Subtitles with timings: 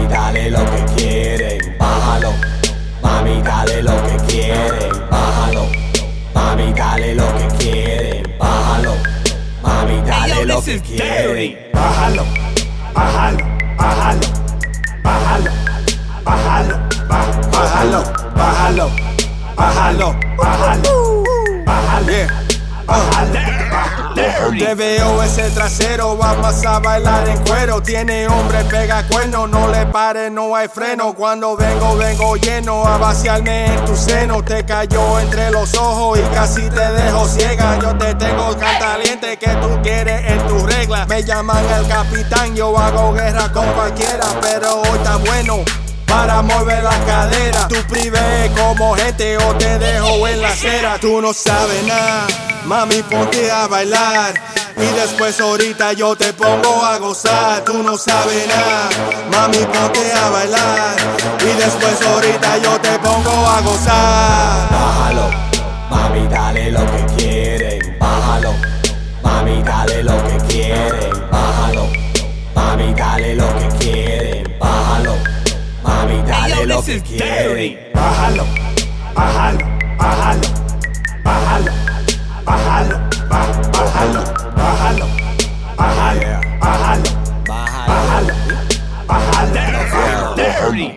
[0.00, 2.32] dale lo que quieren, bájalo.
[3.02, 5.66] Mami, dale lo que quieren, bájalo.
[6.34, 8.94] Mami, dale lo que quieren, bájalo.
[9.62, 11.72] Mami, dale lo que quieren.
[11.72, 12.24] Bájalo,
[12.94, 13.44] bájalo,
[13.76, 14.26] bájalo,
[15.02, 15.50] bájalo,
[16.24, 16.78] bájalo, bájalo,
[17.52, 18.02] bájalo,
[18.34, 18.90] bájalo,
[19.56, 21.24] bájalo, bájalo,
[21.66, 22.51] bájalo.
[24.58, 27.82] Te veo ese trasero, vamos a bailar en cuero.
[27.82, 31.14] Tiene hombre, pega cuerno, no le pare, no hay freno.
[31.14, 34.42] Cuando vengo, vengo lleno a vaciarme en tu seno.
[34.44, 37.78] Te cayó entre los ojos y casi te dejo ciega.
[37.80, 41.06] Yo te tengo tan caliente que tú quieres en tu regla.
[41.06, 45.81] Me llaman el capitán, yo hago guerra con cualquiera, pero hoy está bueno
[46.12, 47.68] para mover la cadera.
[47.68, 50.98] Tú prive como gente o te dejo en la acera.
[51.00, 52.26] Tú no sabes nada,
[52.66, 54.34] mami, ponte a bailar.
[54.76, 57.64] Y después ahorita yo te pongo a gozar.
[57.64, 58.88] Tú no sabes nada,
[59.30, 60.96] mami, ponte a bailar.
[61.40, 64.70] Y después ahorita yo te pongo a gozar.
[64.70, 65.30] Bájalo,
[65.90, 68.52] mami, dale lo que quieren, bájalo.
[69.22, 71.88] Mami, dale lo que quieren, bájalo.
[72.54, 73.51] Mami, dale lo que
[76.62, 77.90] Dale lo que quieren.
[77.92, 78.44] Bájalo,
[79.14, 79.66] bájalo,
[79.98, 80.48] bájalo,
[81.24, 81.72] bájalo,
[82.44, 82.96] bájalo,
[83.28, 84.22] bá- bájalo,
[84.56, 85.06] bájalo,
[85.76, 87.10] bájalo, bájalo,
[87.48, 88.34] bájalo,
[89.08, 89.42] bájalo.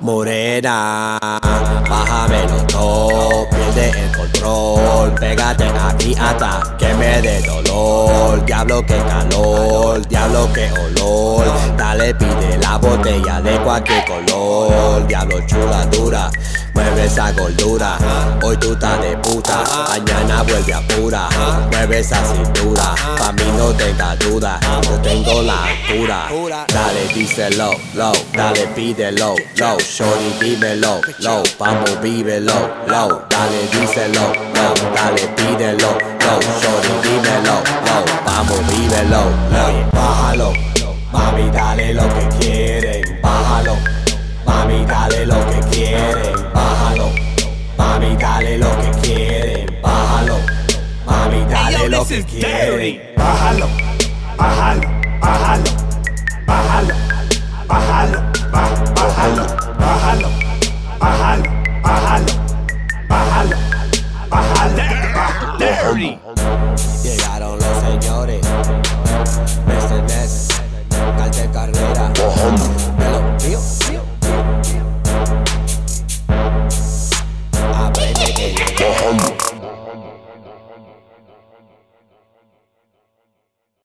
[0.00, 1.18] Morena,
[1.88, 10.06] bájamelo todo, pierde el control, pégate aquí hasta que me dé dolor, diablo que calor,
[10.08, 11.46] diablo que olor,
[11.76, 16.30] dale pide la botella de cualquier color, diablo chula dura,
[16.74, 17.96] mueve esa gordura,
[18.42, 21.28] hoy tú estás de puta, mañana vuelve a pura,
[21.70, 28.14] mueve esa cintura, pa' mí no tenga duda, yo tengo la altura, dale díselo, low,
[28.32, 32.52] dale pídelo, low, shorty dímelo, low, vamos vívelo,
[32.86, 37.73] low, dale díselo, low, dale pídelo, low, shorty dímelo,
[38.54, 39.20] loco, vívelo,
[39.66, 40.52] oye, bájalo.
[41.12, 43.76] Mami, dale lo que quieren, bájalo.
[44.46, 47.10] Mami, dale lo que quieren, bájalo.
[47.78, 50.36] Mami, dale lo que quieren, bájalo.
[51.06, 53.68] Mami, dale lo que quieren, bájalo,
[54.36, 54.88] bájalo,
[55.20, 55.70] bájalo,
[56.46, 56.94] bájalo,
[57.68, 58.20] bájalo,
[58.54, 59.46] bájalo, bájalo,
[59.78, 60.28] bájalo,
[61.00, 61.50] bájalo,
[61.88, 62.32] bájalo,
[63.08, 63.56] bájalo,
[65.58, 66.93] bájalo.
[67.04, 68.40] Llegaron los señores,
[69.68, 70.48] este mes,
[71.18, 73.03] Calde Carrera.